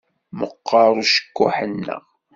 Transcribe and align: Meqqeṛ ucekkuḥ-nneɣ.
Meqqeṛ 0.37 0.89
ucekkuḥ-nneɣ. 1.01 2.03